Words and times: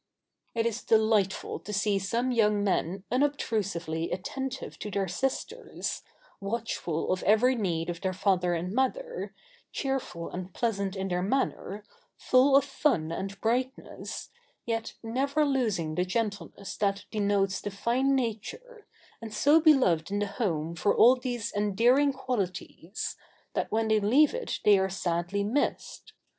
]It 0.55 0.65
is 0.65 0.81
delightful 0.83 1.59
to 1.59 1.71
see 1.71 1.99
some 1.99 2.31
young 2.31 2.63
men 2.63 3.03
unobtrusively 3.11 4.09
attentive 4.09 4.79
to 4.79 4.89
their 4.89 5.07
sisters, 5.07 6.01
watchful 6.39 7.11
of 7.13 7.21
every 7.21 7.53
need 7.53 7.87
of 7.87 8.01
their 8.01 8.11
father 8.11 8.55
and 8.55 8.73
mother, 8.73 9.35
cheerful 9.71 10.31
and 10.31 10.55
pleasant 10.55 10.95
in 10.95 11.09
their 11.09 11.21
manner, 11.21 11.83
full 12.17 12.55
of 12.57 12.65
fun 12.65 13.11
and 13.11 13.39
brightness, 13.41 14.29
yet 14.65 14.95
never 15.03 15.45
losing 15.45 15.93
the 15.93 16.03
gentleness 16.03 16.75
that 16.77 17.05
denotes 17.11 17.61
the 17.61 17.69
fine 17.69 18.15
nature, 18.15 18.87
and 19.21 19.31
so 19.35 19.61
beloved 19.61 20.09
in 20.09 20.17
the 20.17 20.25
home 20.25 20.73
for 20.75 20.97
all 20.97 21.15
these 21.15 21.53
endearing 21.53 22.11
qualities, 22.11 23.17
that 23.53 23.71
when 23.71 23.87
they 23.87 23.99
leave 23.99 24.33
it 24.33 24.61
they 24.65 24.79
are 24.79 24.89
sadly 24.89 25.43
missed. 25.43 26.13